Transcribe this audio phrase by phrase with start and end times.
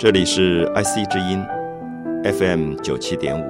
[0.00, 1.44] 这里是 IC 之音
[2.24, 3.44] FM 九七点五，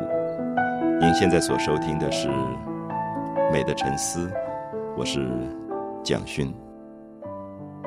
[1.01, 2.27] 您现在所收听的是
[3.53, 4.27] 《美的沉思》，
[4.99, 5.31] 我是
[6.03, 6.53] 蒋勋。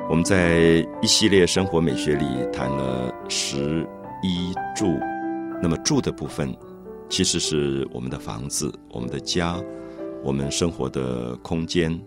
[0.08, 2.24] 我们在一系列生活美学里
[2.54, 3.86] 谈了食、
[4.22, 4.86] 衣、住，
[5.60, 6.50] 那么住的部分
[7.10, 9.62] 其实是我们的房子、我们的家、
[10.22, 12.00] 我们生活的空间、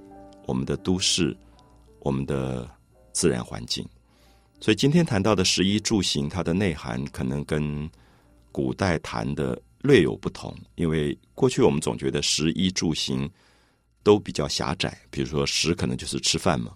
[0.47, 1.37] 我们的都市、
[1.99, 2.67] 我们的
[3.11, 3.87] 自然环境。
[4.59, 7.89] 所以今天谈到的食衣住行，它的内涵可能跟
[8.51, 10.53] 古代谈的略有不同。
[10.75, 13.29] 因为过去我们总觉得食衣住行
[14.01, 16.73] 都比较狭窄，比如说食可能就是吃饭嘛，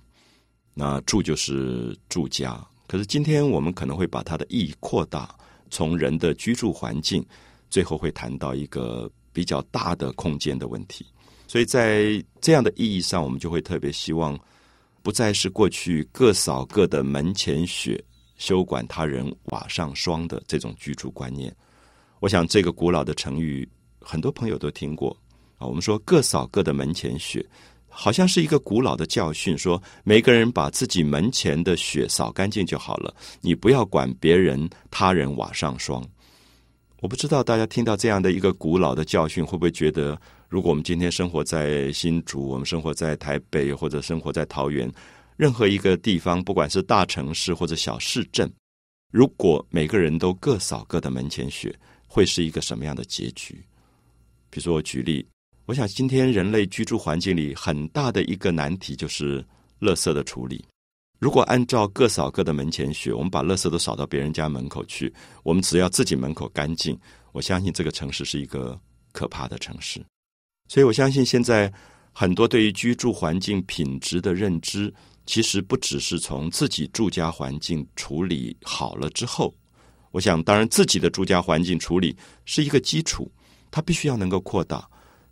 [0.75, 2.64] 那住就是住家。
[2.88, 5.36] 可是今天我们可能会把它的意义扩大，
[5.72, 7.25] 从人的居住环境，
[7.70, 11.03] 最后会谈到一个比较大的空间的问题。
[11.48, 14.39] 所以在这样的意义上，我们就会特别希望。
[15.03, 18.03] 不再是过去各扫各的门前雪，
[18.38, 21.53] 休管他人瓦上霜的这种居住观念。
[22.19, 23.67] 我想这个古老的成语，
[23.99, 25.16] 很多朋友都听过
[25.58, 25.66] 啊。
[25.66, 27.43] 我们说各扫各的门前雪，
[27.88, 36.03] 好像是一个古老的教训，说每个人把自己门前的雪扫干净就好了，你不要管别人他人瓦上霜。
[36.99, 40.19] 我不知道大家听到这样的一个古老的教训，会不会觉得？
[40.52, 44.91] 如果我们今天生活在新竹，我们生活在台北，或者生活在桃园，
[45.38, 48.52] 任何一个地方，不管是大城市或者小市镇，
[49.13, 51.73] 如果每个人都各扫各的门前雪，
[52.05, 53.63] 会是一个什么样的结局？
[54.49, 55.25] 比如说，我举例，
[55.67, 59.42] 我想今天人类居住环境里很大的一个难题就是
[59.80, 60.65] 垃圾的处理。
[61.17, 66.99] 如果按照各扫各的门前雪，我们把垃圾都扫到别人家门口去，我们只要自己门口干净，
[67.31, 68.77] 我相信这个城市是一个
[69.14, 70.03] 可怕的城市。
[70.71, 71.70] 所以，我相信现在
[72.14, 74.89] 很多对于居住环境品质的认知，
[75.26, 79.54] 其实不只是从自己住家环境处理好了之后。
[80.11, 82.15] 我想，当然自己的住家环境处理
[82.45, 83.30] 是一个基础，
[83.70, 84.77] 它必须要能够扩大。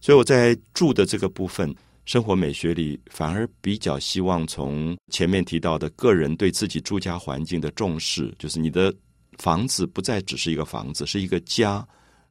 [0.02, 1.74] 所以，我在住的这个部分，
[2.04, 8.94] 生活美学里，反而比较希望从前面提到的个人对自己住家环境的重视，就是你的
[9.38, 11.88] 房子不再只是一个房子，是一个家，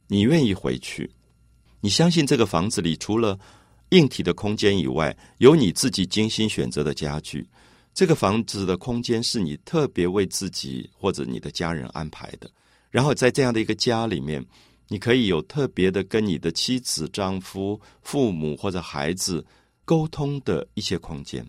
[0.09, 1.11] 你愿意回去。
[1.81, 3.39] 你相信这个房子里除了
[3.91, 7.47] 硬体的空间以外，有你自己精心选择的家具。
[7.95, 12.51] 这个房子的空间是你特别为自己或者你的家人安排的。
[12.91, 14.45] 然后在这样的一个家里面，
[14.89, 19.45] 你可以有特别的跟你的妻子、丈夫、父母或者孩子
[19.85, 21.47] 沟通的一些空间。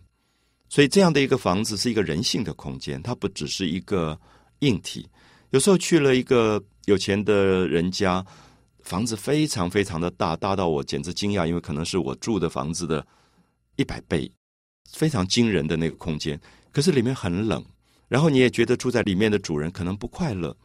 [0.69, 4.17] 所以这样的一个房子是一个人性的空间，它不只是一个
[4.59, 5.07] 硬体。
[5.49, 8.23] 有时候去了一个有钱的人家。
[8.89, 13.05] 房子非常非常的大，大到我简直惊讶，因为可能是我住的房子的
[13.75, 14.27] 一百倍，
[14.91, 16.41] 非常惊人的那个空间。
[16.71, 17.63] 可是里面很冷，
[18.07, 20.57] 然后你也觉得住在里面的主人可能不快乐，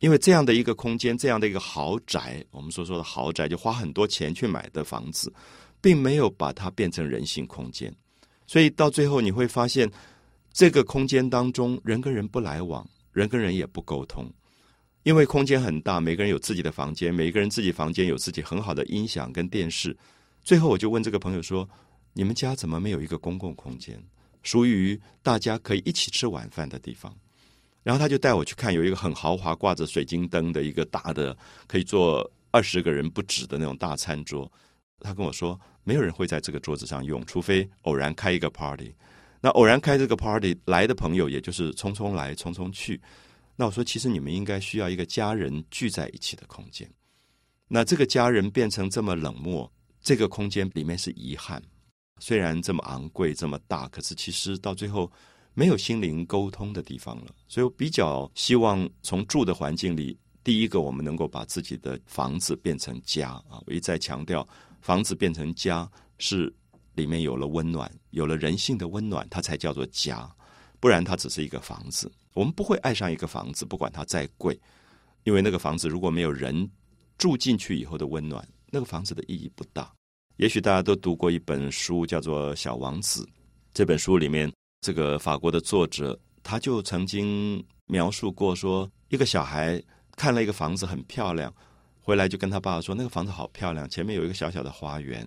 [0.00, 5.32] 因为这样的一个空间，这样的一个豪宅，我们所说的豪宅，就花很多钱去买的房子，
[5.80, 7.90] 并没有把它变成人性空间。
[8.46, 9.90] 所以到最后你会发现，
[10.52, 14.30] 这个空间当中，人跟人不来往，人跟人也不沟通。
[15.06, 19.96] 因为空间很大，每个人有自己的房间，每个人自己房间有自己很好的音响跟电视。
[20.42, 21.68] 最后，我就问这个朋友说
[22.12, 24.02] ：“你们家怎么没有一个公共空间，
[24.42, 27.16] 属于大家可以一起吃晚饭的地方？”
[27.84, 31.36] 然后他就带我去看，有一个很豪华、挂着水晶灯的一个大的，
[31.68, 34.50] 可以坐二十个人不止的那种大餐桌。
[34.98, 35.56] 他跟我说
[35.86, 38.92] ：“没有人会在这个桌子上用，除非偶然开一个 party。
[39.40, 43.00] 那偶然开这个 party 来的朋友，也就是匆匆来，匆匆去。”
[43.56, 46.88] 那我说，其实你们应该需要一个家人聚在一起的空间。
[47.66, 49.70] 那这个家人变成这么冷漠，
[50.00, 51.60] 这个空间里面是遗憾。
[52.20, 55.10] 虽然这么昂贵、这么大，可是其实到最后
[55.54, 57.34] 没有心灵沟通的地方了。
[57.48, 63.60] 所以我比较希望从住的环境里，第一个我们能够把自己的房子变成家啊！
[63.66, 64.46] 我一再强调，
[64.80, 66.54] 房子变成家是
[66.94, 70.30] 里面有了温暖，有了人性的温暖，它才叫做家。
[70.78, 72.10] 不然，它只是一个房子。
[72.36, 74.60] 我们不会爱上一个房子，不管它再贵，
[75.24, 76.70] 因为那个房子如果没有人
[77.16, 79.90] 住进去以后的温暖，那个房子的意义不大。
[80.36, 83.24] 也许大家都读过一本书，叫做《小王子》。
[83.72, 84.52] 这本书里面，
[84.82, 89.82] 这个法国的作者他就曾经描述过，说一个小孩
[90.14, 91.50] 看了一个房子很漂亮，
[92.02, 95.26] 回来就跟他爸爸说：“那个房子好漂亮，前面有一个小小的花园，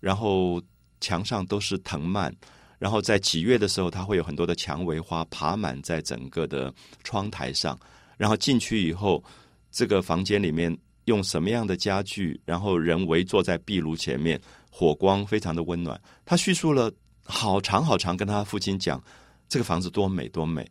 [0.00, 0.60] 然后
[1.00, 2.34] 墙上都是藤蔓。”
[2.78, 6.72] 然后在几月的时候，它会有很多的蔷薇花爬满在整个的
[7.02, 7.78] 窗台上。
[8.16, 9.22] 然后进去以后，
[9.70, 12.40] 这个房间里面用什么样的家具？
[12.44, 14.40] 然后人围坐在壁炉前面，
[14.70, 16.00] 火光非常的温暖。
[16.24, 16.92] 他叙述了
[17.24, 19.02] 好长好长，跟他父亲讲
[19.48, 20.68] 这个房子多美多美。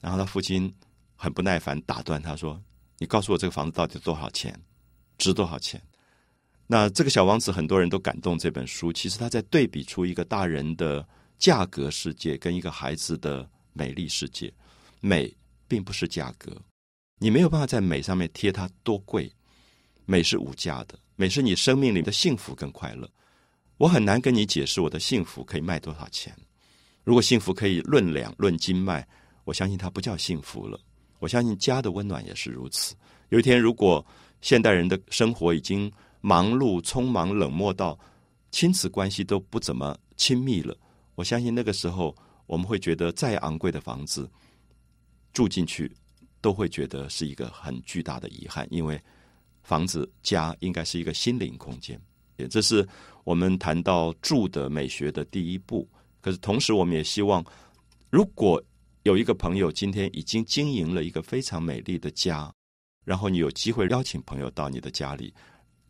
[0.00, 0.72] 然后他父亲
[1.16, 2.60] 很不耐烦打断他说
[2.98, 4.54] ：“你告诉我这个房子到底多少钱，
[5.18, 5.80] 值多少钱？”
[6.66, 11.06] 那这个小王子很多人都感动这本书，其实他在对比出一个大人的
[11.44, 14.50] 价格世界跟一个孩子的美丽世界。
[15.02, 15.30] 美
[15.68, 16.56] 并不是价格，
[17.18, 19.30] 你没有办法在美上面贴它多贵。
[20.06, 23.06] 美是无价的，美是你生命里的幸福跟快乐。
[23.76, 26.34] 我很难跟你解释我的幸福可以卖多少钱。
[27.02, 29.06] 如果幸福可以论两论斤卖，
[29.44, 30.80] 我相信它不叫幸福了。
[31.18, 32.94] 我相信家的温暖也是如此。
[33.28, 34.02] 有一天，如果
[34.40, 35.92] 现代人的生活已经
[36.22, 37.98] 忙碌、匆忙、冷漠到
[38.50, 40.74] 亲子关系都不怎么亲密了，
[41.14, 42.14] 我相信那个时候
[42.46, 44.30] 我们会觉得再昂贵的房子
[45.32, 45.90] 住进去
[46.40, 49.00] 都会觉得是一个很巨大的遗憾，因为
[49.62, 52.00] 房子家应该是一个心灵空间。
[52.36, 52.86] 也这是
[53.22, 55.88] 我们谈到住的美学的第一步。
[56.20, 57.44] 可是同时，我们也希望，
[58.10, 58.62] 如果
[59.04, 62.52] 有一个朋友今天已经经营了一个非常美丽的家，
[63.04, 65.32] 然后你有机会邀请朋友到你的家里。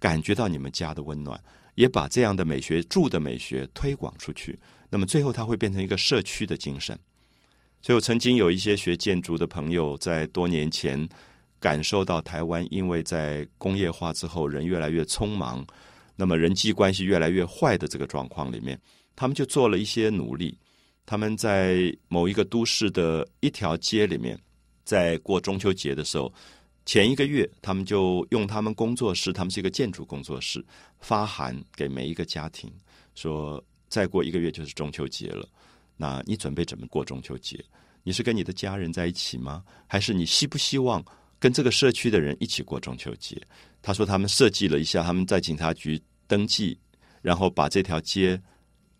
[0.00, 1.42] 感觉到你们家的温暖，
[1.76, 4.58] 也把这样的美学住的美学推广出去。
[4.94, 6.96] 那么最后，它会变成一个社区的精神。
[7.82, 11.08] 所以我曾经有一些学建筑的朋友，在多年前
[11.58, 15.66] 感受到台湾因为在工业化之后，人越来越匆忙，
[16.14, 18.80] 那么人际关系越来越坏的这个状况里面，
[19.16, 20.56] 他们就做了一些努力。
[21.04, 24.38] 他们在某一个都市的一条街里面，
[24.84, 26.32] 在过中秋节的时候。
[26.86, 30.64] 前一个月，他们就用他们工作室，他们是一个建筑工作室，
[31.00, 32.70] 发函给每一个家庭，
[33.14, 33.62] 说
[33.94, 35.48] 再过一个月就是中秋节了。
[35.96, 37.64] 那你准备怎么过中秋节？
[38.02, 39.62] 你是跟你的家人在一起吗？
[39.86, 41.00] 还是你希不希望
[41.38, 43.40] 跟这个社区的人一起过中秋节？
[43.80, 46.76] 他说他们设计了一下，他们在警察局登记，
[47.22, 48.42] 然后把这条街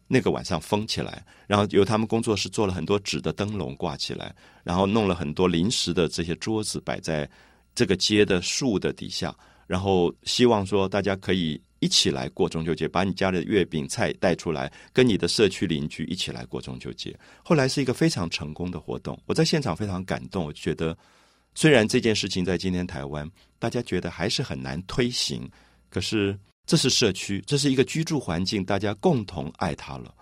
[0.06, 4.32] 那个晚上封起来，然后由他们工作室做了很多纸的灯笼挂起来，
[4.62, 7.28] 然后弄了很多临时的这些桌子摆在。
[7.76, 9.36] 这个街的树的底下，
[9.66, 17.14] 然后希望说大家可以一起来过中秋节，把你家的月饼菜带出来，跟你的社区邻居一起来过中秋节。
[17.42, 20.42] 后来是一个非常成功的活动，我在现场非常感动。
[20.46, 20.96] 我觉得，
[21.54, 25.46] 虽然这件事情在今天台湾大家觉得还是很难推行，
[25.90, 26.34] 可是
[26.64, 30.14] 这是社区，这是一个居住环境，大家共同爱它了。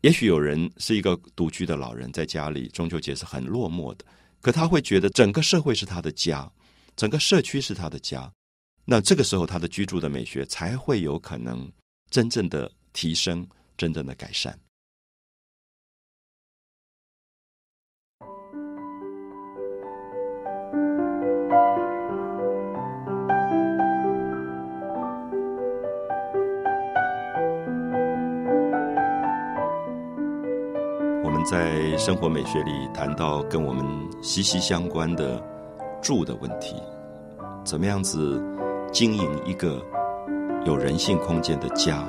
[0.00, 4.04] 也许有人是一个独居的老人，在家里中秋节是很落寞的，
[4.40, 6.50] 可他会觉得整个社会是他的家。
[6.94, 8.30] 整个社区是他的家，
[8.84, 11.70] 那这个时候他的居住的美学才会有可能
[12.10, 13.46] 真正的提升，
[13.76, 14.58] 真正的改善。
[31.24, 33.84] 我们在生活美学里谈到跟我们
[34.22, 35.42] 息息相关的。
[36.02, 36.74] 住的问题，
[37.64, 38.42] 怎么样子
[38.92, 39.82] 经营一个
[40.66, 42.06] 有人性空间的家？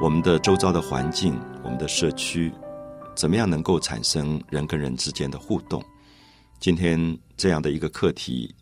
[0.00, 2.52] 我们的周遭的环境，我们的社区，
[3.16, 5.82] 怎么样能够产生人跟人之间的互动？
[6.60, 8.54] 今天这样的一个课题，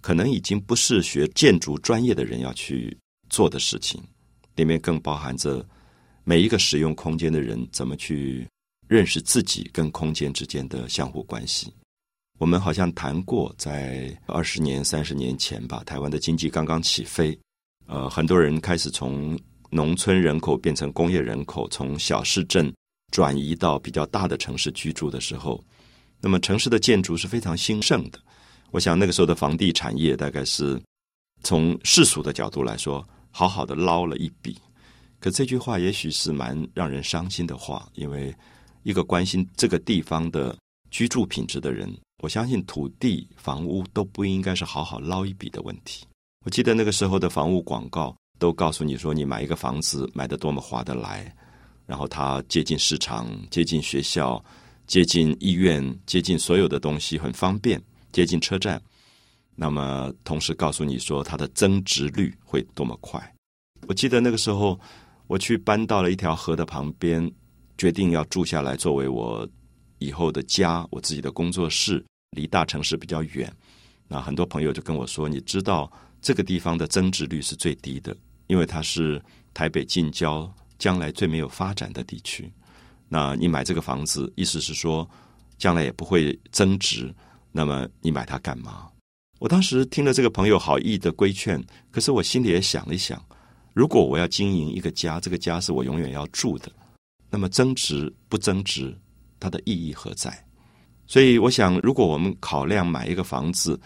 [0.00, 2.96] 可能已经不是学建筑专业的人要去
[3.28, 4.00] 做的事情，
[4.54, 5.66] 里面更包含着
[6.22, 8.48] 每一个使用空间的人怎么去
[8.86, 11.74] 认识自己跟空间之间的相互关系。
[12.38, 17.38] 我们好像谈过，在二十年、三十年前吧，台湾的经济刚刚起飞，
[17.86, 19.38] 呃，很多人开始从
[19.70, 22.74] 农村人口变成工业人口，从小市镇
[23.12, 25.62] 转移到比较大的城市居住的时候，
[26.20, 28.18] 那么城市的建筑是非常兴盛的。
[28.72, 30.80] 我想那个时候的房地产业大概是
[31.44, 34.58] 从世俗的角度来说，好好的捞了一笔。
[35.20, 38.34] 可这句话也许是蛮让人伤心的话，因为
[38.82, 40.54] 一个关心这个地方的
[40.94, 41.92] 居住品质的人。
[42.22, 46.06] 我相信土地、房屋都不应该是好好捞一笔的问题。
[46.44, 51.34] 我记得那个时候的房屋广告都告诉你说，你买一个房子买的多么划得来，
[51.84, 54.42] 然后它接近市场、接近学校、
[54.86, 57.82] 接近医院、接近所有的东西很方便，
[58.12, 58.80] 接近车站。
[59.56, 63.20] 那么同时告诉你说，它的增值率会多么快。
[63.88, 64.78] 我记得那个时候
[65.26, 67.28] 我去搬到了一条河的旁边，
[67.76, 69.48] 决定要住下来作为我
[70.04, 72.04] 以后的家，我自己的工作室。
[72.34, 73.48] 离大城市比较远，
[74.08, 75.88] 那很多朋友就跟我说：“你知道
[76.20, 78.16] 这个地方的增值率是最低的，
[78.48, 79.22] 因为它是
[79.54, 82.52] 台北近郊，将来最没有发展的地区。
[83.08, 85.08] 那你买这个房子，意思是说
[85.58, 87.14] 将来也不会增值，
[87.52, 88.88] 那么你买它干嘛？”
[89.38, 93.24] 我当时听了这个朋友好意的规劝，可是我心里也想了一想：
[93.74, 96.72] 如果我要经营一个家，这个家是我永远要住的，
[97.30, 98.92] 那么增值不增值，
[99.38, 100.32] 它的意义何在？
[101.06, 103.78] 所以，我想，如果我们考量买一个房子，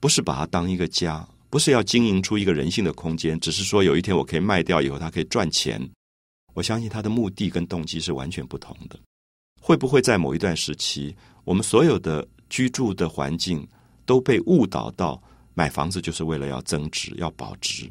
[0.00, 5.80] 不是把它当一个家，不是要经营出一个人性的空间，只是说有一天我可以卖掉以后，它可以赚钱。
[6.54, 8.98] 我相信它的目的跟动机是完全不同的。
[9.60, 13.66] 会不会在某一段时期，我们所有的居住的环境
[14.04, 15.22] 都被误导到
[15.54, 17.90] 买房子就是为了要增值、要保值，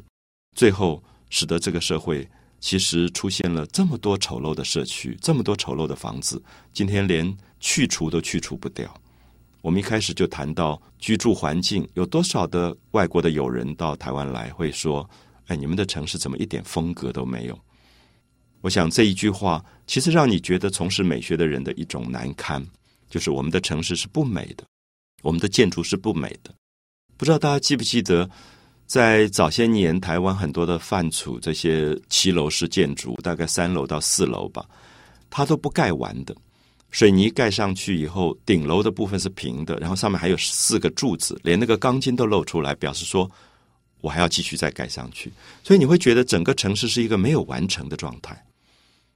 [0.56, 2.28] 最后使得这个社会
[2.62, 6.40] 其实出现了这么多丑陋的社区，这么多丑陋的房子，
[6.72, 8.88] 今天连去除都去除不掉。
[9.60, 15.08] 我们一开始就谈到居住环境，有多少的外国的友人到台湾来会说
[15.48, 17.58] ：“哎，你们的城市怎么一点风格都没有？”
[18.62, 22.64] 我想这一句话其实让你觉得从事美学的人的一种难堪，
[23.10, 24.64] 就是我们的城市是不美的，
[25.22, 26.54] 我们的建筑是不美的。
[27.16, 28.30] 不知道大家记不记得，
[28.92, 34.66] 在早些年台湾很多的范楚这些骑楼式建筑，大概三楼到四楼吧，
[35.30, 36.36] 它都不盖完的，
[36.90, 43.26] 水泥盖上去以后，顶楼的部分是平的，然后上面还有四个柱子，连那个钢筋都露出来，表示说
[44.02, 45.32] 我还要继续再盖上去。
[45.64, 48.44] 所以你会觉得整个城市是一个没有完成的状态。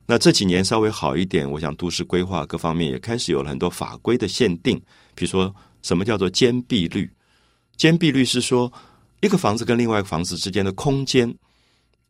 [0.07, 4.81] 那这几年稍微好一点，我想都市规划各方面也开始有了很多法规的限定，
[5.15, 7.11] 比如说什么叫做坚壁率？
[7.77, 8.73] 坚壁率是说
[9.27, 11.33] 一个房子跟另外一个房子之间的空间，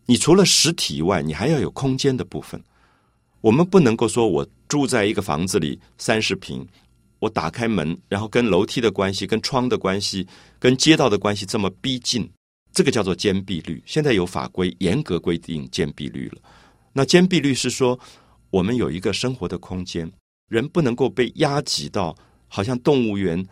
[0.04, 2.62] 你除了实体以外，你还要有空间的部分。
[3.40, 6.66] 我们不能够说我住在一个房子里三十平，
[7.18, 10.26] 我打开门，然后跟楼梯的关系、跟窗的关系、
[10.58, 12.28] 跟街道的关系这么逼近，
[12.73, 13.82] 这个叫做间壁率。
[13.87, 16.42] 现在有法规严格规定间壁率了。
[16.92, 17.99] 那间壁率是说，
[18.50, 20.11] 我们有一个生活的空间，
[20.49, 22.16] 人不能够被压挤到，
[22.49, 23.44] 好像动物园。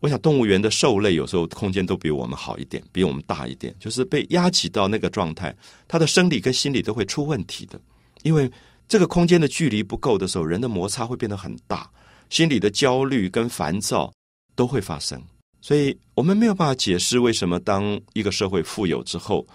[0.00, 5.54] 我想动物园的兽类有时候空间都比我们好一点，比我们大一点，就是被压挤到那个状态，
[5.86, 7.78] 他的生理跟心理都会出问题的。
[8.22, 8.50] 因为
[8.88, 11.90] 这个空间的距离不够的时候，人的摩擦会变得很大，
[12.30, 14.12] 心理的焦虑跟烦躁
[14.54, 15.22] 都会发生。
[15.60, 19.46] 所以我们没有办法解释为什么当一个社会富有之后，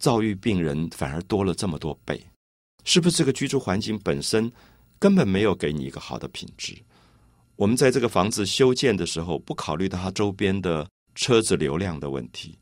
[0.00, 2.20] 躁郁病人反而多了这么多倍。
[2.84, 4.50] 是不是这个居住环境本身
[4.98, 6.76] 根本没有给你一个好的品质？
[7.56, 12.58] 我们在这个房子修建的时候，不考虑到它周边的车子流量的问题，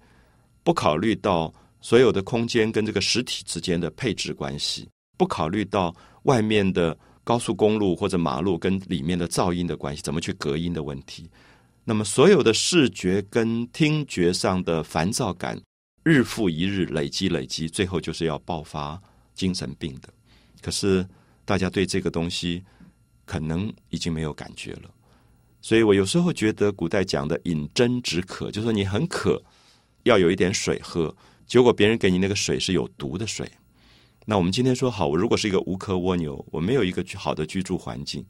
[0.62, 5.94] 不考虑到所有的空间跟这个实体之间的配置关系，不考虑到
[6.24, 11.30] 外面的高速公路或者马路跟里面的噪音的关系，怎么去隔音的问题？
[11.84, 15.60] 那么所有的视觉跟听觉上的烦躁感，
[16.04, 19.00] 日复一日累积累积，最后就是要爆发。
[19.34, 20.10] 精神病的，
[20.60, 21.04] 可是
[21.46, 22.62] 大家对这个东西
[23.24, 24.90] 可能已经没有感觉了，
[25.60, 29.42] 所以我有时候觉得古代讲的“饮鸩止渴”，就是说你很渴，
[30.02, 31.14] 要有一点水喝，
[31.46, 33.50] 结果别人给你那个水是有毒的水。
[34.24, 38.24] 那我们今天说好，我如果是一个无壳蜗牛，我没有一个好的居住环境，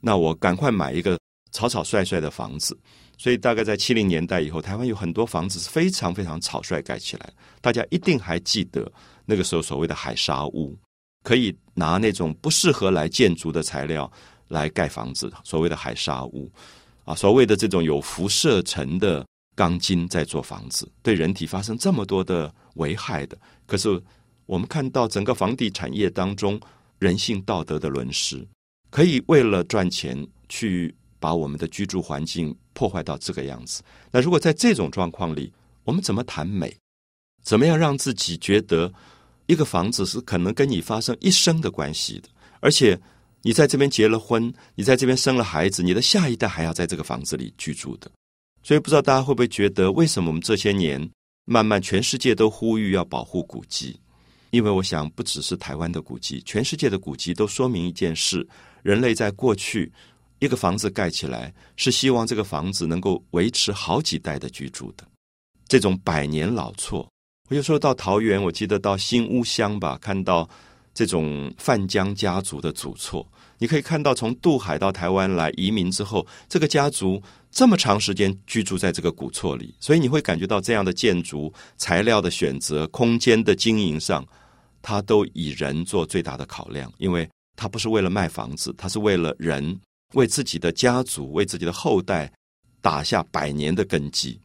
[0.00, 1.18] 那我赶快买一个
[1.52, 2.78] 草草率率的房子。
[3.16, 8.90] 所以大概在七零年代以后，台湾有很多房子是非常非常草率盖起来，大家一定还记得。
[9.24, 10.76] 那个时候所谓的海沙屋，
[11.22, 14.10] 可以拿那种不适合来建筑的材料
[14.54, 16.50] 来盖房子，所谓的海沙屋
[17.04, 23.36] 啊，所谓的这种有辐射层的钢筋在做房子，对人体发生这么多的危害的。
[23.66, 24.00] 可是
[24.46, 26.58] 我们看到整个房地产业当中
[26.98, 28.46] 人性道德的沦失，
[28.90, 33.82] 可以为了赚钱去把我们的居住环境破坏到这个样子。
[34.10, 35.52] 那如果在这种状况里，
[35.84, 36.74] 我们怎么谈美？
[37.42, 38.90] 怎么样让自己觉得？
[39.46, 42.28] 一个房子是可能跟你发生一生的关系的，
[42.60, 42.98] 而且
[43.44, 48.10] 你在这边结了婚，你在这边生了孩子，你的下一代还要在这个房子里居住的。
[48.62, 51.08] 所以不知道大家会不会觉得，为什么我们这些年
[51.44, 54.00] 慢慢全世界都呼吁要保护古迹？
[54.50, 58.48] 因为我想，不只是台湾的古迹，全世界的古迹都说明一件事：
[58.82, 59.92] 人类在过去
[60.38, 65.04] 一个房子盖起来，是希望这个房子能够维持好几代的居住的，
[65.68, 67.06] 这种百年老厝。
[67.50, 70.48] 我有时候到桃园，我记得到新屋乡吧，看到
[70.94, 73.26] 这种范江家族的祖厝。
[73.58, 84.26] 你可以看到，从渡海到台湾来移民之后，这个家族这么长时间居住在这个古厝里，所以你会感觉到这样的建筑材料的选择、空间的经营上，
[84.82, 89.80] 它都以人做最大的考量，因为它不是为了卖房子，它是为了人
[90.14, 92.30] 为自己的家族、为自己的后代
[92.82, 94.38] 打下百年的根基。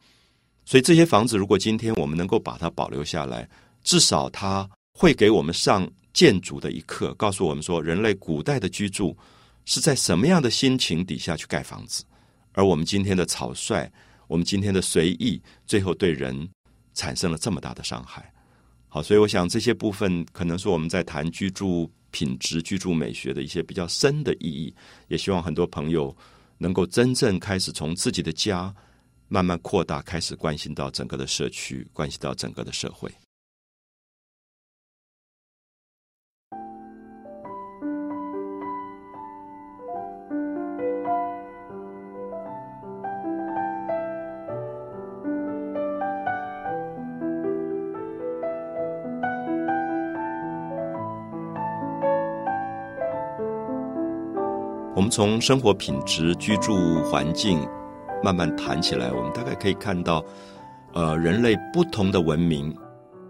[0.63, 3.49] 所以这些房子，如果今天我们能够把它保留下来，
[3.83, 4.69] 至少它
[5.01, 9.17] 会给我们上建筑的一课，告诉我们说，人类古代的居住
[9.63, 12.03] 是在什么样的心情底下去盖房子，
[12.51, 13.89] 而我们今天的草率，
[14.27, 16.49] 我们今天的随意，最后对人
[16.93, 18.29] 产生了这么大的伤害。
[18.89, 24.75] 好，所以我想这些部分可能是我们在谈居住品质、居住美学的一些比较深的意义，
[25.07, 26.13] 也希望很多朋友
[26.57, 28.75] 能够真正开始从自己的家
[29.29, 33.09] 慢慢扩大，开始关心到整个的社区，关系到整个的社会。
[54.99, 57.65] 我们从生活品质、居住环境
[58.21, 60.21] 慢慢谈起来，我们大概可以看到，
[60.91, 62.75] 呃，人类不同的文明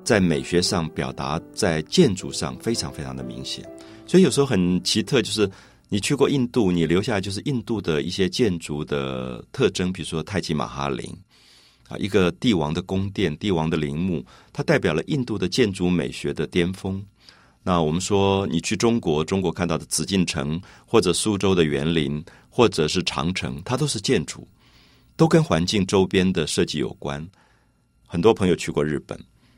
[0.03, 3.63] 在美学上表达，在建筑上非常非常的明显。
[4.07, 5.47] 所以有时候很奇特，就是
[5.89, 11.15] 你去过印度，你留下来就是印度的一些建筑的特征，比如说泰姬玛哈陵
[11.87, 16.99] 啊，一个帝王的宫殿、帝王的陵墓，它代表了印度的建筑美学的巅峰。
[17.69, 24.47] 那我们说，你去中国，中国看到的紫禁城，或者苏州的园林，或者是长城，它都是建筑，
[25.15, 27.23] 都跟环境周边的设计有关。
[28.07, 29.15] 很多朋友去过日本，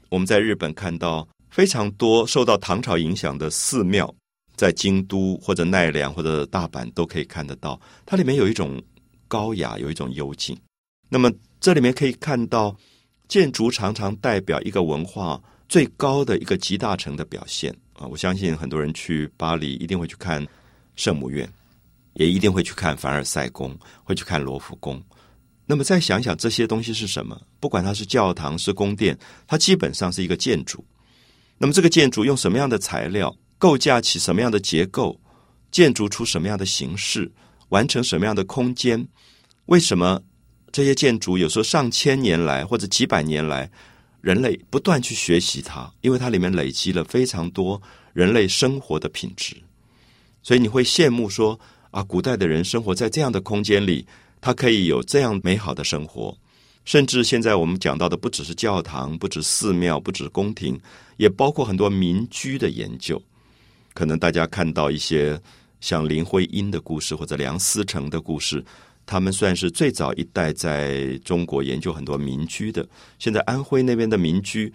[0.10, 4.14] 我们在日本看到非常多受到唐朝影响的寺庙，
[4.58, 8.78] 在京都或者奈良或者大阪都可以看得到，它里面有一种
[9.30, 10.54] 高雅，有一种幽静。
[11.08, 12.76] 那么这里面可以看到，
[13.30, 17.74] 建筑常常代表一个文化最高的一个集大成的表现。
[18.02, 20.46] 啊，我相信很多人去巴黎一定会去看
[20.96, 21.48] 圣母院，
[22.14, 25.00] 也一定会去看凡尔赛宫，会去看罗浮宫。
[25.68, 27.40] 那么再想想这些东西是什么？
[27.60, 29.16] 不管它是教堂是宫殿，
[29.46, 30.84] 它基本上是一个建筑。
[31.60, 35.22] 那么这个建筑用什么样的材料构架起什么样的结构，
[35.70, 37.32] 建筑出什么样的形式，
[37.70, 39.08] 完成什么样的空间？
[39.68, 40.20] 为什么
[40.72, 43.70] 这些建筑有时候上千年来或者几百年来？
[44.22, 47.82] 人类不断去学习它，因为它里面累积了非常多
[48.14, 49.58] 人类生活的品质，
[50.44, 54.06] 所以你会羡慕说啊，古代的人生活在这样的空间里，
[54.40, 56.38] 他可以有这样美好的生活。
[56.84, 60.80] 甚至现在我们讲到的，不只是教堂，不止寺庙，不止宫廷，
[61.18, 63.22] 也包括很多民居的研究。
[63.94, 65.40] 可能大家看到一些
[65.80, 68.64] 像林徽因的故事，或者梁思成的故事。
[69.06, 72.88] 他们算是最早一代在中国研究很多民居的。
[73.20, 74.72] 现在安徽那边的民居，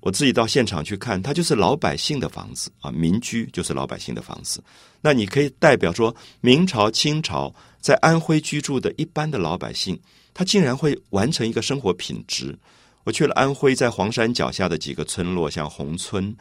[0.00, 4.62] 我自己到现场去看，它就是老百姓的房子啊，民居就是老百姓的房子。
[5.00, 9.98] 那你可以代表说，明朝、清朝在安徽居住的一般的老百姓，
[10.32, 12.56] 他竟然会完成一个生活品质。
[13.04, 16.32] 我去了安徽，在黄山脚下的几个村落，像宏村，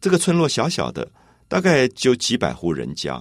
[0.00, 1.10] 这个村落小小的，
[1.48, 3.20] 大概就几百户人家，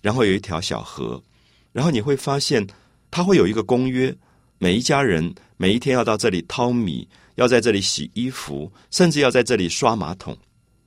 [0.00, 1.22] 然后有一条小河，
[1.70, 2.66] 然后你会发现。
[3.14, 4.12] 他会有一个公约，
[4.58, 10.36] 每一家人每一天要到这里淘米，要在这里洗衣服，甚至要在这里刷马桶。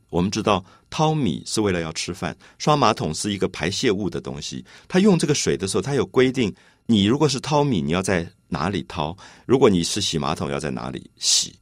[0.09, 4.65] 我们知道淘米是为了要吃饭，刷马桶是一个排泄物的东西。
[4.89, 6.53] 他用这个水的时候，他有规定：
[6.85, 11.55] 你如果是淘米，你要在哪里淘；如果你是洗马桶，要在哪里洗。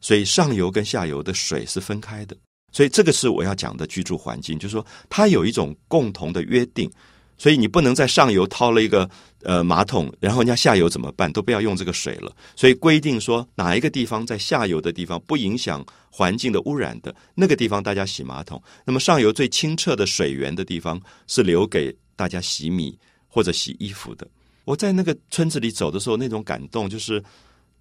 [0.00, 2.34] 所以上游跟下游的水是分开的。
[2.72, 6.90] 所以这个是我要讲的居住环境，就是说它有一种共同的约定。
[7.38, 9.08] 所以你不能在上游掏了一个
[9.42, 11.32] 呃马桶，然后人家下游怎么办？
[11.32, 12.34] 都不要用这个水了。
[12.56, 18.60] 所以规定说，哪一个地方在下游的地方不影响环境的污染的那个地方，大家洗马桶。
[18.84, 22.98] 那么上游最清澈的水源的地方是留给大家洗米
[23.28, 24.26] 或者洗衣服的。
[24.64, 27.22] 我在那个村子里走的时候，那种感动就是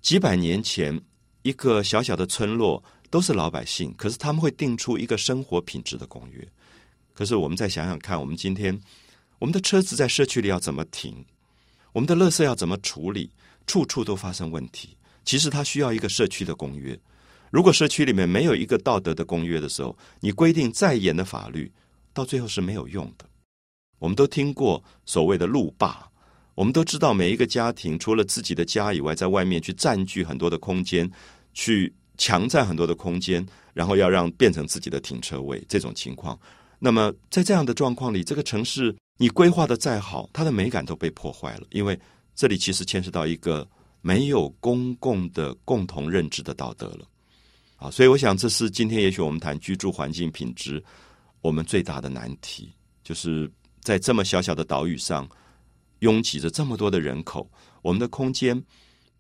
[0.04, 1.02] 几百年前
[1.42, 6.48] 一个小小的村落都是老百姓，可是他们会定出一个生活品质的公约。
[7.16, 8.80] 可是我们再想想看，我们今天。
[9.40, 11.26] 我们的车子在社区里要怎么停？
[11.94, 13.32] 我们的垃圾要怎么处理？
[13.68, 14.96] 处处都发生问题。
[15.26, 16.98] 其实它需要一个社区的公约。
[17.52, 21.72] 如果社区里面没有一个道德的公约的时候，你规定再严的法律，
[22.14, 23.26] 到最后是没有用的。
[24.00, 26.10] 我们都听过所谓的路霸，
[26.56, 31.10] 我们都知道每一个家庭除了自己的家以外，在外面去占据很多的空间，
[31.54, 36.40] 去强占很多的空间，然后要让变成自己的停车位这种情况。
[36.80, 38.96] 那么在这样的状况里，这个城市。
[39.18, 42.00] 你规划的再好，它的美感都被破坏了，因为
[42.36, 43.68] 这里其实牵涉到一个
[44.02, 47.08] 没有公共的共同认知的道德了。
[47.78, 50.84] 啊，所以我想这是今天也许我们谈居住环境品质，
[51.42, 52.72] 我们最大的难题，
[53.04, 53.52] 就是
[53.82, 55.28] 在这么小小的岛屿上，
[56.00, 57.50] 拥挤着这么多的人口，
[57.82, 58.60] 我们的空间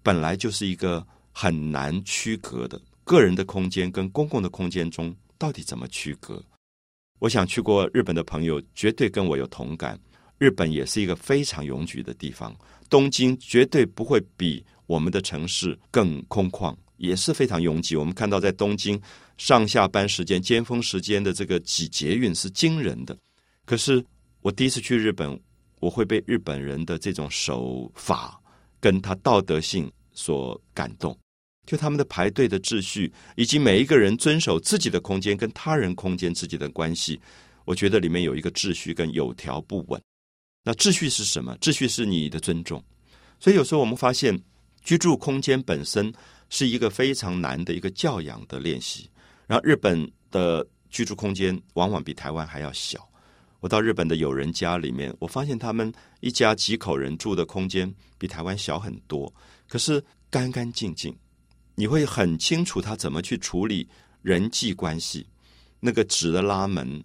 [0.01, 6.43] 本来就是一个很难区隔的个人的空间跟公共的空间中，到底怎么区隔？
[7.19, 9.99] 我想去过日本的朋友绝对跟我有同感。
[10.37, 12.55] 日本也是一个非常拥挤的地方，
[12.89, 17.95] 东京绝对不会比我们的城市更空旷，也是非常拥挤。
[17.95, 19.01] 我们看到在东京
[19.39, 23.17] 上下班时间、尖峰时间的这个挤捷运是惊人的。
[23.65, 24.03] 可是
[24.41, 25.39] 我第一次去日本，
[25.79, 28.39] 我会被日本人的这种手法
[28.79, 31.17] 跟他道德性所感动。
[31.67, 37.19] 就他们的排队的秩序，以及每一个人遵守自己的空间跟他人空间之间的关系，
[37.65, 40.01] 我觉得里面有一个秩序跟有条不紊。
[40.63, 41.55] 那秩序是什么？
[41.59, 42.81] 秩序是你的尊重。
[43.39, 44.41] 所以有时候我们发现，
[44.81, 46.11] 居住空间本身
[46.49, 49.09] 是一个非常难的一个教养的练习。
[49.45, 53.07] 然后日本的居住空间往往比台湾还要小。
[53.59, 59.33] 我到日本的友人家里面，我发现他们一家几口人住的空间比台湾小很多，
[59.67, 61.13] 可是干干净净。
[61.79, 63.87] 你会很清楚他怎么去处理
[64.23, 65.27] 人际关系，
[65.79, 67.03] 那个纸的拉门、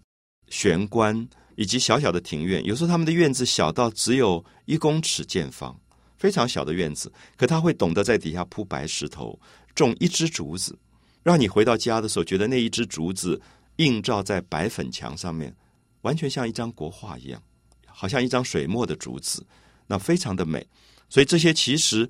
[0.48, 2.64] 玄关以及小小的庭院。
[2.64, 5.78] 有时候他们的院子小到只有一公尺见方，
[6.16, 9.38] 非常小的院子，可他会懂得在底下铺白石头，
[9.74, 10.78] 种一支竹子，
[11.22, 13.38] 让你回到家的时候觉得那一支竹子
[13.76, 15.54] 映照在白粉墙上面，
[16.00, 17.42] 完全像一张国画一样，
[17.86, 19.46] 好像一张水墨的竹子，
[19.86, 20.66] 那非常的美。
[21.10, 22.08] 所以这些其实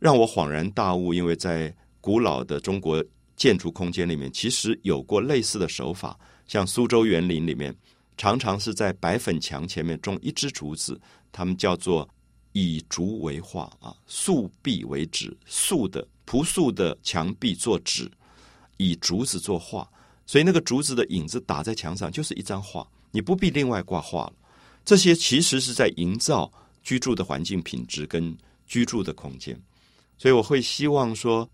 [0.00, 3.04] 让我恍然大悟，因为在古老的中国
[3.36, 7.74] 建筑空间里面，其实有过类似的手法，像苏州园林里面，
[8.16, 11.00] 常常是在白粉墙前面种一支竹子，
[11.32, 12.08] 他们叫做
[12.52, 18.10] 以竹为画啊，素壁为纸，素的朴素的墙壁做纸，
[18.76, 19.88] 以竹子作画，
[20.26, 24.32] 所以那个竹子的影子打在墙上就是一张画，你不必另外挂画了。
[24.84, 26.50] 这些其实是在营造
[26.82, 28.36] 居住的环境品质跟
[28.66, 29.58] 居住的空间，
[30.18, 31.48] 所以我会希望说。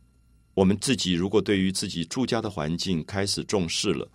[0.56, 4.10] 我们自己如果对于自己住家的环境开始重视了，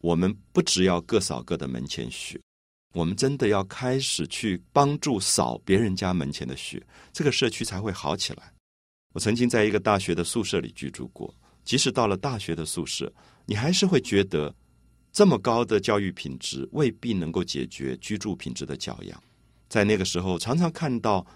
[0.00, 2.40] 我们不只要各扫各的门前雪，
[2.94, 6.80] 我们真的要开始去帮助扫别人家门前的雪，
[7.12, 8.52] 这个社区才会好起来。
[9.14, 13.12] 我曾经在一个大学的宿舍里居住过，即使到了大学的宿舍，
[13.44, 14.54] 你还是会觉得
[15.10, 19.20] 这么高的教育品质未必能够解决居住品质的教养。
[19.68, 21.26] 在那个时候，常常看到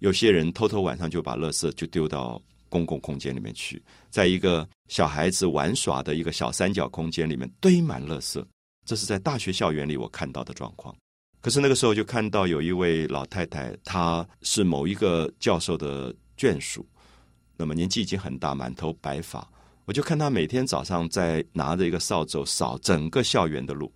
[0.00, 2.42] 有些人偷偷晚上就把垃圾就丢到。
[2.70, 8.42] 公共空间里面去，在一个小孩子玩耍的一个小三角空间里面堆满垃圾，
[8.86, 10.96] 这是在大学校园里我看到的状况。
[11.42, 16.86] 可是那个时候就看到有一位老太太，她是某一个教授的眷属，
[17.56, 19.46] 那么年纪已经很大，满头白发。
[19.86, 23.92] 我就看她每天早上在拿着一个扫帚扫整个校园的路，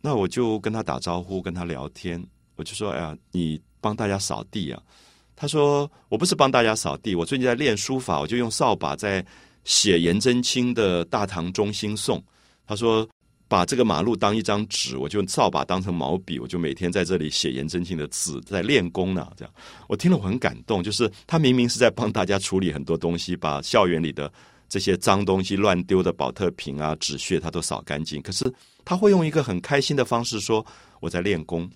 [0.00, 2.24] 那我就跟她打招呼，跟她聊天，
[2.54, 4.80] 我就说：“哎呀，你帮大家扫地啊。”
[5.36, 9.24] 他说：“我不是帮大家扫地，我最近在练书法，我就用扫把在
[9.64, 12.18] 写颜真卿的《大唐中心颂》。”
[12.66, 13.06] 他说
[13.48, 19.52] ：“把这个马路当一张纸，我就用扫把当成毛笔，我就每天在这里写颜真卿的字，在练功呢。”这样，
[19.88, 20.82] 我听了我很感动。
[20.82, 24.32] 就是他明明是在帮大家处理很多东西，把校园里的
[24.68, 28.22] 这些脏东西、乱丢的保特瓶啊、纸屑，他都扫干净。
[28.22, 28.50] 可是
[28.84, 30.64] 他会用一个很开心的方式说
[31.00, 31.68] ：“我在练功。”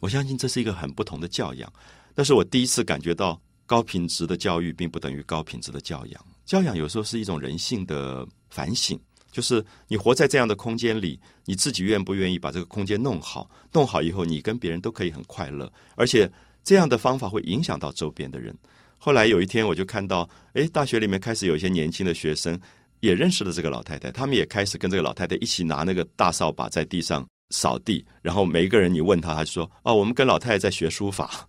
[0.00, 1.72] 我相信这是一个很不同的教养。
[2.14, 6.26] 那是我第一次感觉到高品质的教育并不等于高品质的教养。
[6.44, 8.98] 教养有时候是一种人性的反省，
[9.30, 13.48] 就是你活在这样的空间里，你自己愿不愿意把这个空间弄好？
[13.72, 16.30] 弄好以后，你跟别人都可以很快乐，而且
[16.62, 18.54] 这样的方法会影响到周边的人。
[18.98, 22.60] 后来有一天，我就看到，哎，大学里面开始有一些年轻的学生
[23.00, 31.48] 也认识了这个老太太，他们也开始跟这个老太太一起拿那个大扫把在地上扫地，然后每一个人你问他，他说：“哦，我们跟老太太在学书法。”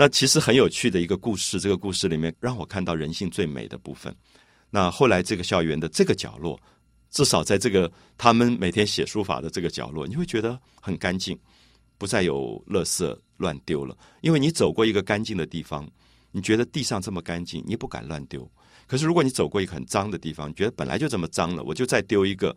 [0.00, 4.16] 那其实很有趣的一个故事，这个故事里面让我看到人性最美的部分。
[4.70, 6.58] 那后来这个校园的这个角落，
[7.10, 11.38] 至少在这个他们每天写书法的这个角落，你会觉得很干净，
[11.98, 13.94] 不再有垃圾乱丢了。
[14.22, 15.86] 因为你走过一个干净的地方，
[16.32, 18.50] 你觉得地上这么干净，你不敢乱丢。
[18.86, 22.56] 可是如果你走过一个很脏的地方，你觉得本来就这么脏了，我就再丢一个。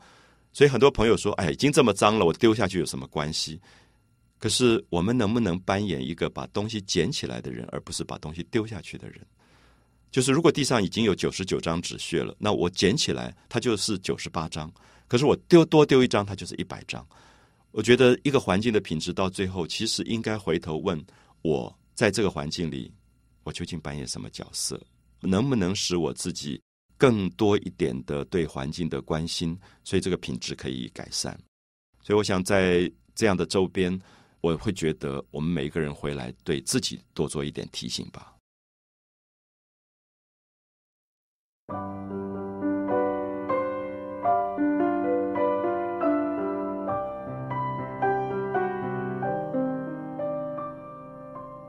[0.54, 3.60] 所以很多朋友说：“哎，已经这么脏了，我丢下去有什么关系？”
[4.44, 9.26] 可是，我们能不能扮演一个把东西捡起来的人，而不是把东西丢下去的人？
[10.12, 14.68] 就是如果地上已经有九十九张纸屑了，那我捡起来，它就是九十八张；
[15.08, 17.08] 可是我丢多丢一张，它就是一百张。
[17.72, 21.02] 我觉得一个环境的品质到最后，其实应该回头问
[21.42, 22.92] 我在这个环境里，
[23.44, 24.78] 我究竟扮演什么角色？
[25.22, 26.62] 能不能使我自己
[26.98, 29.58] 更多一点的对环境的关心？
[29.86, 31.32] 所以这个品质可以改善。
[32.02, 33.98] 所以我想在这样的周边。
[34.44, 38.34] 我会觉得，我们每一个人回来，对自己多做一点提醒吧。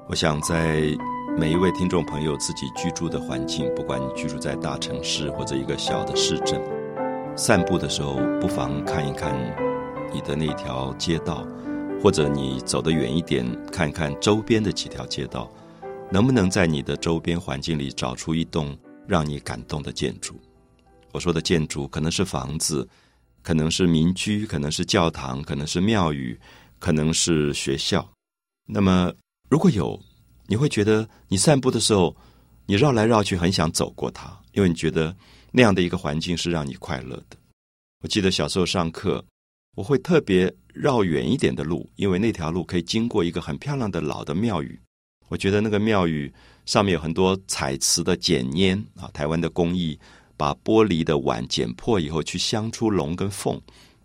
[0.09, 0.81] 我想，在
[1.39, 6.61] 每一位听众朋友自己居住的环境，不管你居住在大城市或者一个小的市镇，
[7.37, 9.33] 散步的时候，不妨看一看
[10.13, 11.47] 你的那条街道。
[12.05, 15.51] 或者你走得远一点，看看周边的几条街道，
[16.13, 18.77] 能不能在你的周边环境里找出一栋
[19.09, 20.39] 让你感动的建筑？
[21.13, 22.87] 我说的建筑可能是房子，
[23.41, 26.39] 可能是民居，可能是教堂，可能是庙宇，
[26.79, 28.07] 可能是学校。
[28.67, 29.11] 那么，
[29.49, 29.99] 如果有，
[30.47, 32.15] 你会觉得你散步的时候，
[32.67, 35.17] 你绕来绕去，很想走过它，因为你觉得
[35.51, 37.39] 那样的一个环境是让你快乐的。
[38.03, 39.25] 我记得小时候上课，
[39.75, 44.79] 我会特别绕远一点的路，因为那条路可以经过一个很漂亮的老的庙宇。
[45.29, 46.33] 我觉得那个庙宇
[46.67, 49.99] 上面有很多彩瓷的剪黏啊，台湾的工艺，
[50.37, 53.61] 把玻璃的碗剪破以后去镶出龙跟凤，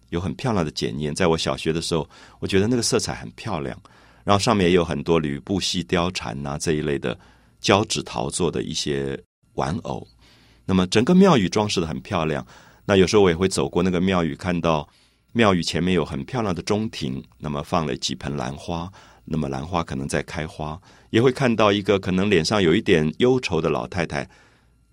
[0.10, 1.14] 有很漂亮的剪黏。
[1.14, 3.80] 在我小学的时候，我觉得那个色彩很漂亮。
[4.24, 7.18] 然后上面也有很多吕布戏貂蝉呐这一类的
[7.60, 9.20] 胶纸陶做的一些
[9.54, 10.08] 玩偶。
[10.66, 12.46] 那么整个庙宇装饰的很漂亮。
[12.86, 14.88] 那有时候我也会走过那个庙宇，看到
[15.32, 18.92] 庙宇前面有很漂亮的中庭，那么放了几盆兰花，
[19.26, 20.80] 那么兰花可能在开花，
[21.12, 24.28] 也会看到一个可能脸上有一点忧愁的老太太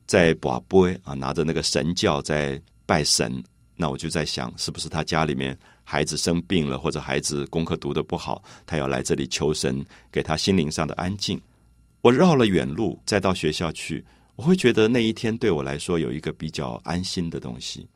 [0.06, 3.42] 在把杯啊，拿着那个神教在拜神。
[3.78, 11.40] 那我就在想，是不是他家里面孩子生病了，或者孩子功课读得不好，他要来这里求神，给他心灵上的安静。
[12.00, 14.04] 我绕了远路，再到学校去。
[14.36, 17.86] 我会觉得那一天对我来说有一个比较安心的东西。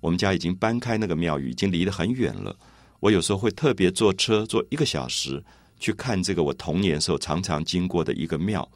[0.00, 2.56] 我们家已经搬开那个庙宇，已经离得很远了。
[2.98, 5.42] 我有时候会特别坐车坐一个小时
[5.78, 8.68] 去看这个我童年时候常常经过的一个庙。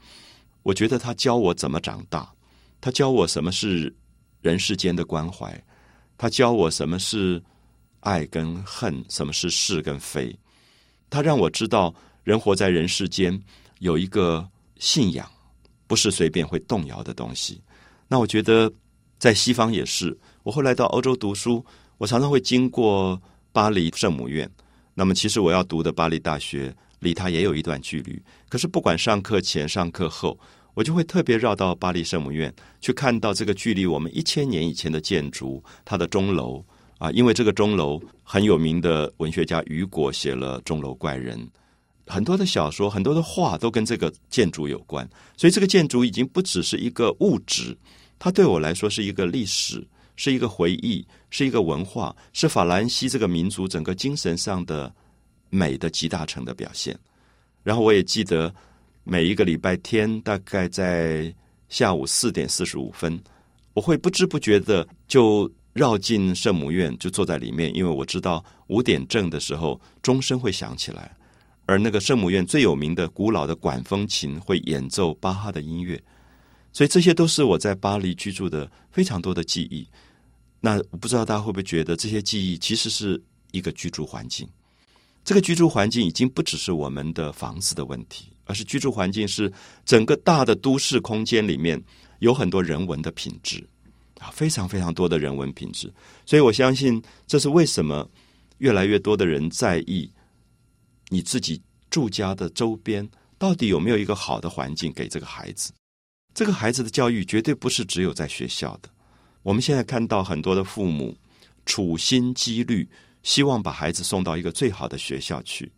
[0.62, 2.32] 我觉得他教我怎么长大，
[2.80, 3.94] 他教我什么是
[4.40, 5.62] 人世间的关怀，
[6.16, 7.42] 他教我什么是
[8.00, 10.34] 爱跟恨，什么是是跟非。
[11.10, 13.38] 他让我知道人活在人世间
[13.80, 15.28] 有一个信仰。
[15.86, 17.60] 不是随便会动摇的东西。
[18.08, 18.72] 那我觉得
[19.18, 20.18] 在西方也是。
[20.44, 21.64] 我后来到欧洲读书，
[21.96, 24.48] 我常常会经过巴黎圣母院。
[24.92, 28.20] 那么其实我要读的巴黎大学离它也有一段距离。
[28.50, 30.38] 可是不管上课前、上课后，
[30.74, 36.62] 我就会特别绕到巴黎圣母院去看到这个距离我们一千年以前的建筑，它的钟楼
[36.98, 41.38] 啊，因为这个钟楼很有名的文学家雨果写了《钟楼怪人》。
[42.06, 47.74] 很多的小说，很多的画都跟这个建筑有关，所以这个建筑已经不只是一个物质，
[48.18, 49.82] 它对我来说是一个历史，
[50.16, 54.92] 是一个回忆，是一个文化，是法兰西这个民族整个精神上的
[55.50, 56.98] 美的集大成的表现。
[57.62, 58.54] 然后我也记得
[59.02, 61.34] 每一个礼拜天，大概在
[61.68, 63.20] 下午四点四十五分，
[63.72, 71.16] 我会不知不觉的就绕进圣母院，就坐在里面，因为我知道五点正的时候钟声会响起来。
[71.66, 76.00] 而那个圣母院最有名的古老的管风琴会演奏巴哈的音乐，
[76.74, 79.88] 所以这些都是我在巴黎居住的非常多的记忆。
[80.60, 84.46] 那我不知道大家会不会觉得这些记忆其实是一个居住环境？
[85.24, 89.50] 这个居住环境已经不只是我们的房子的问题，而是居住环境是
[89.86, 91.82] 整个大的都市空间里面
[92.18, 93.66] 有很多人文的品质
[94.18, 95.90] 啊，非常非常多的人文品质。
[96.26, 98.10] 所以我相信这是为什么
[98.58, 100.10] 越来越多的人在意。
[101.08, 103.08] 你自己住家的周边
[103.38, 105.72] 到底有没有一个好的环境给这个孩子？
[106.34, 108.88] 这个孩子的教育绝对不是只有在学校的。
[109.42, 111.16] 我们现在看到很多的父母
[111.64, 112.88] 处心积虑，
[113.22, 115.70] 希望把孩子送到一个最好的学校去，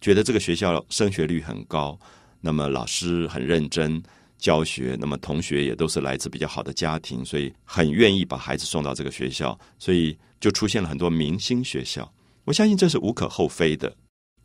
[0.00, 1.98] 觉得这个学校升学率很高，
[2.40, 4.02] 那么老师很认真
[4.38, 12.10] 教学，那么同学也都是来自比较好的家庭，所以很愿意把孩子送到这个学校，所以就出现了很多明星学校。
[12.44, 13.94] 我相信这是无可厚非的。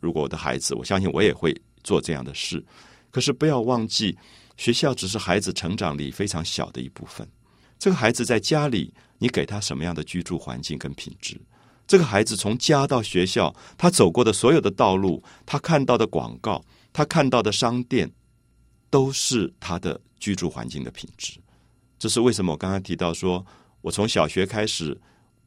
[0.00, 2.62] 如果我的孩子，我相信我也会做这样的事。
[3.10, 4.16] 可是不要忘记，
[4.60, 7.26] 学校只是孩子成长里非常小的一部分。
[7.78, 11.40] 这个孩子在家里，你给他什么样的居住环境跟品质？
[11.86, 18.12] 这个孩子从家到学校，他走过的所有的道路，他看到的广告，他看到的商店，
[18.90, 21.40] 都是他的居住环境的品质。
[21.98, 22.52] 这是为什么？
[22.52, 23.42] 我刚刚提到说，
[23.80, 24.94] 我从小学开始，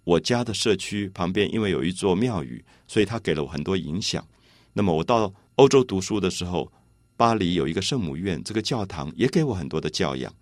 [0.06, 4.28] 我家的社区旁边因为有一座庙宇，所以他给了我很多影响。
[4.74, 6.72] 那么我到欧洲读书的时候，
[7.16, 10.34] 巴黎有一个圣母院，这个教堂也给我很多的教养。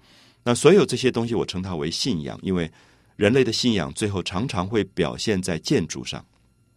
[0.43, 2.71] 那所有这些东西，我称它为信仰，因为
[3.15, 6.25] 人类的信仰最后常常会表现在建筑上。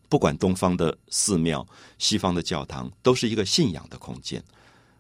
[0.09, 1.67] 不管东方的寺庙、
[1.99, 4.43] 西方的教堂，都是一个信仰的空间。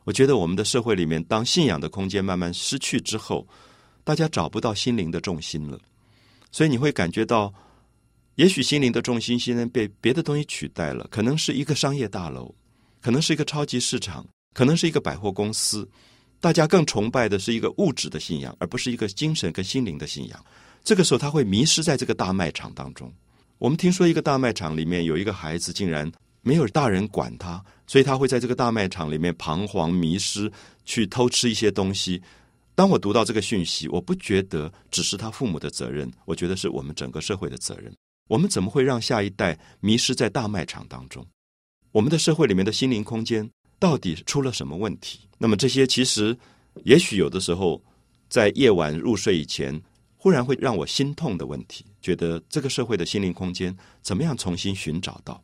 [0.04, 3.46] 我觉得我们的社会里面，当信仰的空间慢慢失去之后，
[4.02, 5.78] 大家找不到心灵的重心了。
[6.50, 7.52] 所以你会感觉到。
[8.36, 12.52] 也许心灵的重心现在被别的东西取代了，可能是一个商业大楼，
[13.00, 15.86] 可能是一个超级市场，可能是一个百货公司。
[16.40, 20.44] 大家更崇拜的是一个物质的信仰，而不是一个精神跟心灵的信仰。
[20.82, 23.12] 这个时候，他会迷失在这个大卖场当中。
[23.58, 26.10] 我们听说一个大卖场里面有一个孩子，竟然
[26.42, 30.52] 没有大人管他，所以他会在这个大卖场里面彷徨迷失，
[30.84, 32.22] 去偷吃一些东西。
[32.74, 37.90] 当我读到这个讯息，我不觉得只是他父母的责任，我觉得是我们整个社会的责任。
[38.28, 41.24] 我们怎么会让下一代迷失在大卖场当中？
[41.92, 43.48] 我们的社会里面的心灵空间
[43.84, 45.28] 到底出了什么问题？
[45.36, 46.34] 那么这些其实，
[46.84, 47.78] 也许有的时候
[48.30, 49.78] 在夜晚入睡以前，
[50.16, 55.38] 忽然会让我心痛的问题，觉得这个社会的心灵空间怎么样重新寻找到？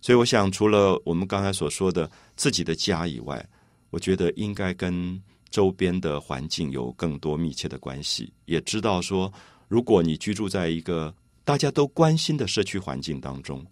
[0.00, 3.46] 所以我想，除了我们刚才所说的自己的家以外，
[3.90, 8.32] 我觉得应该跟周边的环境有更多密切的关系。
[8.46, 9.30] 也知道说，
[9.68, 13.62] 如果你居住在一个大家都关心的社区环境当中，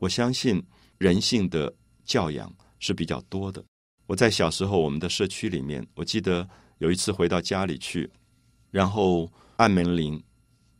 [0.00, 0.62] 我相信
[0.98, 3.64] 人性的教养是比较多的。
[4.06, 8.10] 我在小时候，我们的社区里面，我记得有一次回到家里去，
[8.70, 10.22] 然后按门铃，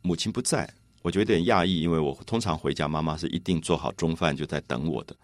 [0.01, 0.67] 母亲不在，
[1.01, 5.15] 我就有点讶异，因为我通常回家，妈妈是一定做好中饭就在等我的。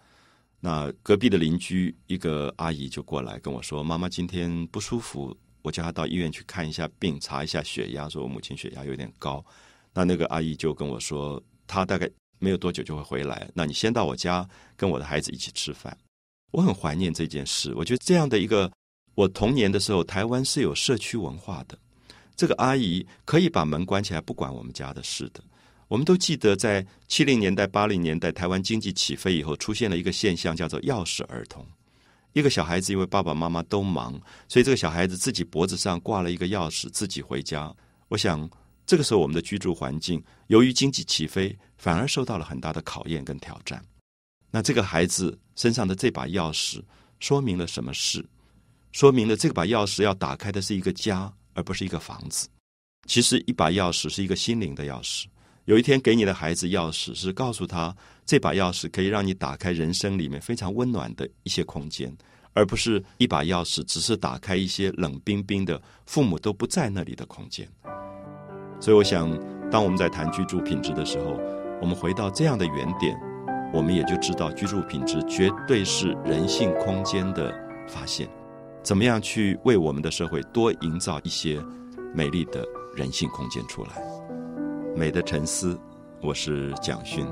[0.60, 9.44] 那隔壁的邻居一个阿姨就过来跟我说：“妈妈今天不舒服，我叫她到医院去看一下病，查一下血压，说我母亲血压有点高。”
[9.92, 12.08] 那那个阿姨就跟我说，她大概
[12.38, 13.48] 没有多久就会回来。
[13.54, 15.96] 那你先到我家跟我的孩子一起吃饭。
[16.56, 17.70] 我很怀念这件事。
[17.74, 18.72] 我觉得这样的一个，
[19.14, 21.76] 我童年的时候，台湾是有社区文化的。
[22.34, 25.44] 这个阿姨可以把门关起来，不管我们家的事的。
[25.86, 31.62] 我们都记得，在七零年代、八零年代，台湾经济起飞以后，出现了一个现象，叫做“钥匙儿童”。
[32.32, 37.70] 一个小孩子因为爸爸妈妈都忙，所以这个小孩子自己脖子上挂了一个钥匙，自己回家。
[38.08, 38.48] 我想。
[38.86, 43.84] 这个时候，我们的居住环境由于经济起飞，反而受到了很大的考验跟挑战。
[44.56, 46.82] 那这个孩子身上的这把钥匙，
[47.20, 48.24] 说明了什么事？
[48.90, 52.48] 说明了这把钥匙要打开的是一个家，而不是一个房子。
[53.06, 55.26] 其实，一把钥匙是一个心灵的钥匙。
[55.66, 62.16] 有一天，给你的孩子钥匙，是告诉他这把钥匙可以让你打开人生里面非常温暖的一些空间，
[62.54, 67.68] 而不是一把钥匙只是打开一些冷冰冰的、父母都不在那里的空间。
[68.80, 69.30] 所以，我想，
[69.70, 71.38] 当我们在谈居住品质的时候，
[71.82, 73.14] 我们回到这样的原点，
[73.72, 77.52] 我们也就知道，居住品质绝对是人性空间的
[77.88, 78.28] 发现。
[78.82, 81.60] 怎么样去为我们的社会多营造一些
[82.14, 83.90] 美丽的人性空间出来？
[84.96, 85.78] 美的沉思，
[86.22, 87.26] 我是蒋勋。